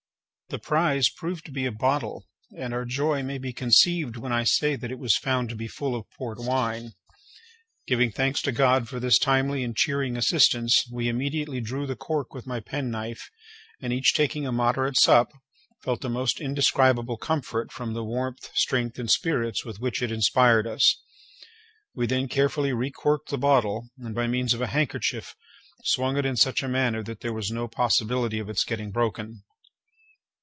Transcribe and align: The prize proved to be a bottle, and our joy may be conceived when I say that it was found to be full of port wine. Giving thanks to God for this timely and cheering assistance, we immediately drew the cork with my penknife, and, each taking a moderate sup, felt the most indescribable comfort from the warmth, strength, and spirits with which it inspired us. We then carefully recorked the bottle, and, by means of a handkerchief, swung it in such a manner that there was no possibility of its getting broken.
The 0.49 0.59
prize 0.59 1.07
proved 1.07 1.45
to 1.45 1.51
be 1.53 1.65
a 1.65 1.71
bottle, 1.71 2.25
and 2.57 2.73
our 2.73 2.83
joy 2.83 3.23
may 3.23 3.37
be 3.37 3.53
conceived 3.53 4.17
when 4.17 4.33
I 4.33 4.43
say 4.43 4.75
that 4.75 4.91
it 4.91 4.99
was 4.99 5.15
found 5.15 5.47
to 5.47 5.55
be 5.55 5.69
full 5.69 5.95
of 5.95 6.11
port 6.17 6.39
wine. 6.41 6.91
Giving 7.87 8.11
thanks 8.11 8.41
to 8.41 8.51
God 8.51 8.89
for 8.89 8.99
this 8.99 9.17
timely 9.17 9.63
and 9.63 9.73
cheering 9.77 10.17
assistance, 10.17 10.83
we 10.91 11.07
immediately 11.07 11.61
drew 11.61 11.87
the 11.87 11.95
cork 11.95 12.33
with 12.33 12.45
my 12.45 12.59
penknife, 12.59 13.29
and, 13.81 13.93
each 13.93 14.13
taking 14.13 14.45
a 14.45 14.51
moderate 14.51 14.97
sup, 14.99 15.31
felt 15.83 16.01
the 16.01 16.09
most 16.09 16.41
indescribable 16.41 17.15
comfort 17.15 17.71
from 17.71 17.93
the 17.93 18.03
warmth, 18.03 18.49
strength, 18.53 18.99
and 18.99 19.09
spirits 19.09 19.63
with 19.63 19.79
which 19.79 20.01
it 20.01 20.11
inspired 20.11 20.67
us. 20.67 21.01
We 21.95 22.07
then 22.07 22.27
carefully 22.27 22.73
recorked 22.73 23.29
the 23.29 23.37
bottle, 23.37 23.87
and, 23.99 24.13
by 24.13 24.27
means 24.27 24.53
of 24.53 24.59
a 24.59 24.67
handkerchief, 24.67 25.33
swung 25.85 26.17
it 26.17 26.25
in 26.25 26.35
such 26.35 26.61
a 26.61 26.67
manner 26.67 27.01
that 27.03 27.21
there 27.21 27.31
was 27.31 27.51
no 27.51 27.69
possibility 27.69 28.37
of 28.37 28.49
its 28.49 28.65
getting 28.65 28.91
broken. 28.91 29.43